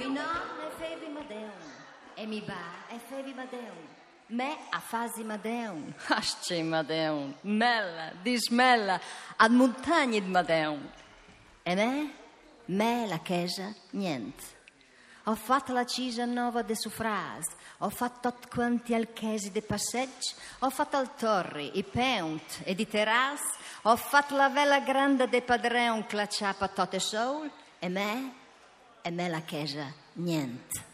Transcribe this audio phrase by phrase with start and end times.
[0.00, 1.50] mi nonna è fevi madeum.
[2.14, 3.76] E mi ba è fevi madeum.
[4.28, 5.92] Me a fasi madeum.
[6.08, 7.34] Asce madeum.
[7.42, 8.98] Mella, dismella,
[9.36, 10.88] ad montagne madeum.
[11.62, 12.14] E me?
[12.66, 13.74] Me la chiesa?
[13.90, 14.58] Niente.
[15.24, 20.70] Ho fatto la cisa nuova de suffrage, ho fatto tutti quanti alchesi de passaggi, ho
[20.70, 26.06] fatto al torri, i peunt e di terrasse, ho fatto la vela grande de padreon
[26.06, 28.39] clacciapa tote soul, e me?
[29.02, 29.92] E me la chiesa?
[30.14, 30.88] Niente.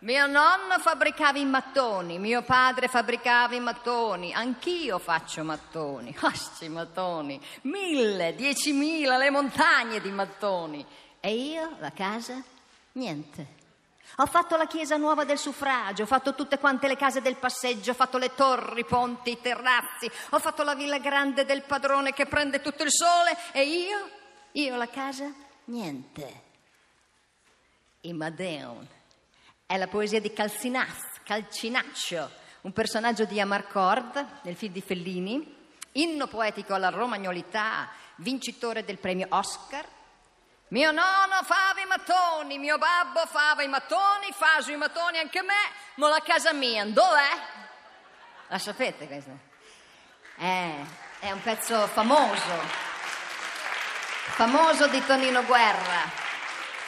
[0.00, 6.14] Mio nonno fabbricava i mattoni, mio padre fabbricava i mattoni, anch'io faccio mattoni.
[6.20, 10.84] Asci mattoni, mille, diecimila, le montagne di mattoni.
[11.18, 12.42] E io, la casa?
[12.92, 13.54] Niente.
[14.18, 17.90] Ho fatto la chiesa nuova del suffragio, ho fatto tutte quante le case del passeggio,
[17.90, 22.12] ho fatto le torri, i ponti, i terrazzi, ho fatto la villa grande del padrone
[22.12, 24.10] che prende tutto il sole e io?
[24.52, 25.30] Io la casa?
[25.66, 26.42] Niente.
[28.02, 28.86] I Madeon.
[29.66, 32.30] È la poesia di Calcinaz, Calcinaccio,
[32.62, 35.56] un personaggio di Amarcord nel film di Fellini,
[35.92, 39.84] inno poetico alla romagnolità, vincitore del premio Oscar.
[40.68, 45.72] Mio nonno fava i mattoni, mio babbo fava i mattoni, faso i mattoni anche me,
[45.96, 47.30] ma la casa mia dov'è?
[48.48, 49.36] La sapete questa?
[50.36, 50.74] È,
[51.20, 52.85] è un pezzo famoso,
[54.34, 56.24] famoso di Tonino Guerra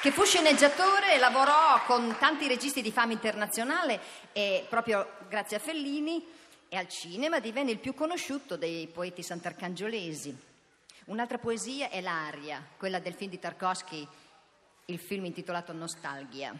[0.00, 4.00] che fu sceneggiatore e lavorò con tanti registi di fama internazionale
[4.32, 6.24] e proprio grazie a Fellini
[6.68, 10.36] e al cinema divenne il più conosciuto dei poeti sant'arcangiolesi.
[11.06, 14.06] Un'altra poesia è l'aria, quella del film di Tarkovsky,
[14.86, 16.54] il film intitolato Nostalgia.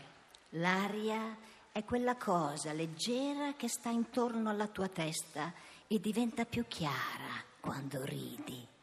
[0.50, 1.36] L'aria
[1.70, 5.52] è quella cosa leggera che sta intorno alla tua testa
[5.86, 8.76] e diventa più chiara quando ridi.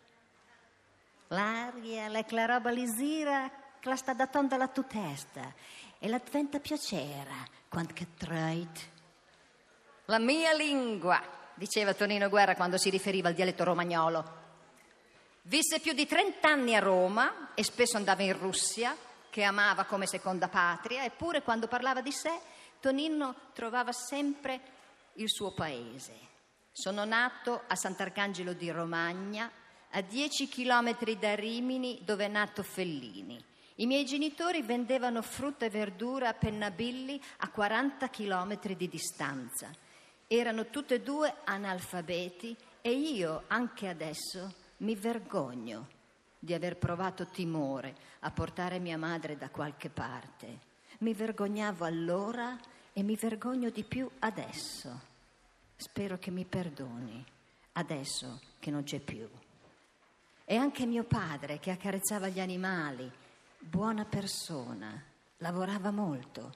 [1.28, 5.54] L'aria, la roba lisira che la sta datando alla tua testa
[6.00, 8.94] e la diventa piacere quando che trade.
[10.06, 11.22] La mia lingua,
[11.56, 14.44] diceva Tonino Guerra quando si riferiva al dialetto romagnolo.
[15.44, 18.96] Visse più di 30 anni a Roma e spesso andava in Russia,
[19.30, 22.40] che amava come seconda patria, eppure quando parlava di sé,
[22.80, 24.62] Tonino trovava sempre
[25.14, 26.14] il suo paese.
[26.72, 29.50] Sono nato a Sant'Arcangelo di Romagna,
[29.95, 33.41] a 10 chilometri da Rimini, dove è nato Fellini.
[33.75, 39.72] I miei genitori vendevano frutta e verdura a Pennabilli a 40 chilometri di distanza.
[40.28, 45.88] Erano tutte e due analfabeti e io, anche adesso, mi vergogno
[46.39, 50.59] di aver provato timore a portare mia madre da qualche parte.
[51.00, 52.59] Mi vergognavo allora
[52.91, 55.13] e mi vergogno di più adesso.
[55.78, 57.23] Spero che mi perdoni,
[57.73, 59.25] adesso che non c'è più.
[60.47, 63.11] E anche mio padre che accarezzava gli animali,
[63.57, 65.01] buona persona,
[65.38, 66.53] lavorava molto.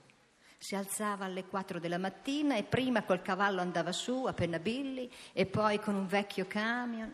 [0.59, 5.47] Si alzava alle 4 della mattina e prima col cavallo andava su a Pennabilli e
[5.47, 7.11] poi con un vecchio camion.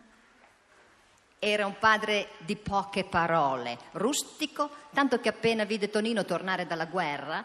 [1.38, 7.42] Era un padre di poche parole, rustico, tanto che appena vide Tonino tornare dalla guerra,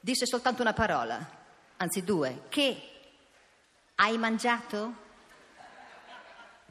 [0.00, 1.18] disse soltanto una parola,
[1.78, 2.90] anzi due, che
[3.94, 5.03] hai mangiato?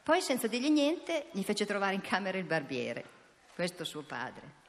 [0.03, 3.05] Poi senza dirgli niente gli fece trovare in camera il barbiere,
[3.55, 4.61] questo suo padre.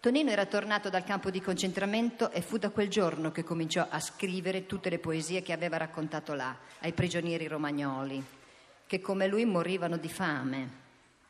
[0.00, 3.98] Tonino era tornato dal campo di concentramento e fu da quel giorno che cominciò a
[3.98, 8.22] scrivere tutte le poesie che aveva raccontato là, ai prigionieri romagnoli,
[8.86, 10.70] che come lui morivano di fame,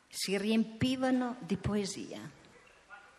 [0.08, 2.20] si riempivano di poesia.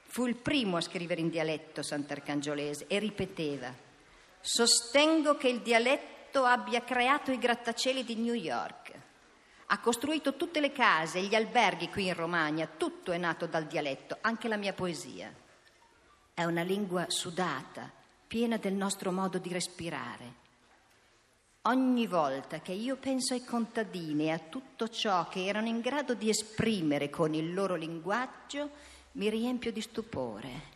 [0.04, 3.74] Fu il primo a scrivere in dialetto sant'arcangiolese e ripeteva:
[4.42, 8.97] Sostengo che il dialetto abbia creato i grattacieli di New York.
[9.70, 14.18] Ha costruito tutte le case gli alberghi qui in Romagna, tutto è nato dal dialetto,
[14.22, 15.34] anche la mia poesia.
[16.34, 17.92] È una lingua sudata,
[18.28, 20.46] piena del nostro modo di respirare.
[21.64, 26.14] Ogni volta che io penso ai contadini e a tutto ciò che erano in grado
[26.14, 28.70] di esprimere con il loro linguaggio,
[29.14, 30.76] mi riempio di stupore.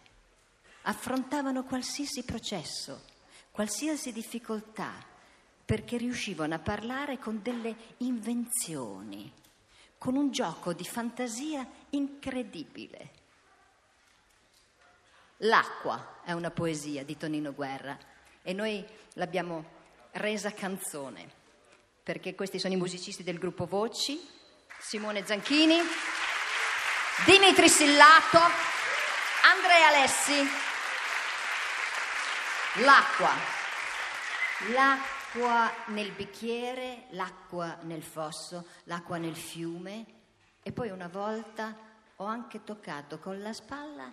[0.82, 3.04] Affrontavano qualsiasi processo,
[3.52, 4.92] qualsiasi difficoltà,
[5.72, 9.32] perché riuscivano a parlare con delle invenzioni,
[9.98, 13.12] con un gioco di fantasia incredibile.
[15.38, 17.98] L'acqua è una poesia di Tonino Guerra
[18.42, 19.64] e noi l'abbiamo
[20.12, 21.32] resa canzone,
[22.04, 24.20] perché questi sono i musicisti del gruppo Voci,
[24.78, 25.80] Simone Zanchini,
[27.24, 28.40] Dimitri Sillato,
[29.54, 30.50] Andrea Alessi.
[32.84, 33.32] L'acqua.
[34.74, 40.06] L'acqua l'acqua nel bicchiere, l'acqua nel fosso, l'acqua nel fiume
[40.62, 41.74] e poi una volta
[42.18, 44.12] ho anche toccato con la spalla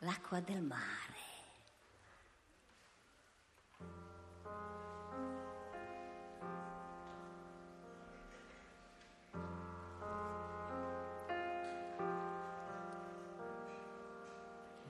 [0.00, 1.16] l'acqua del mare.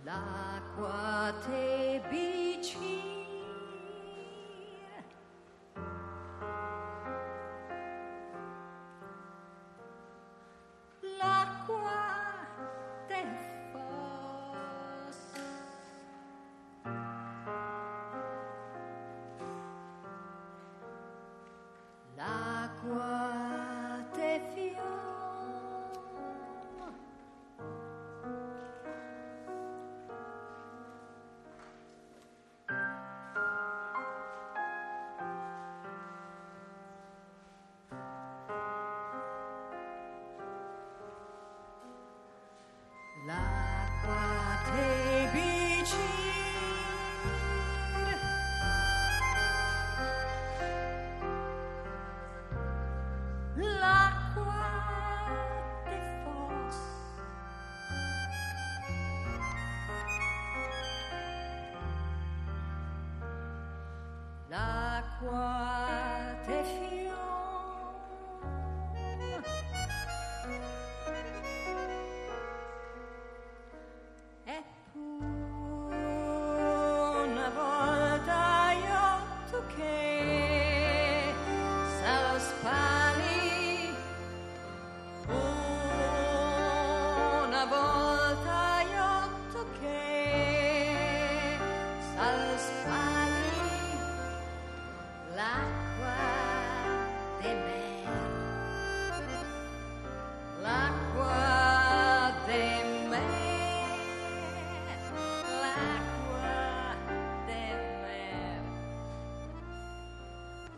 [0.02, 1.68] L'acqua te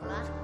[0.00, 0.40] 好了。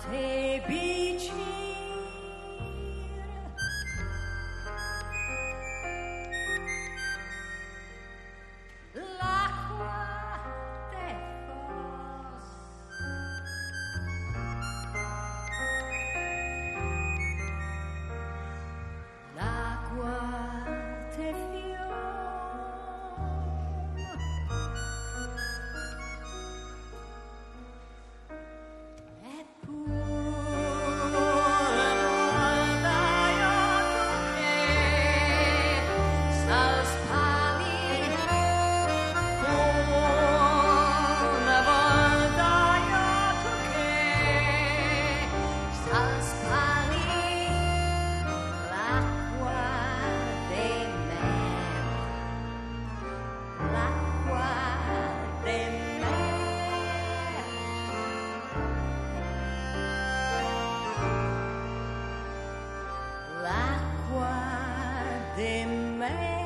[0.00, 0.37] take
[66.10, 66.37] away.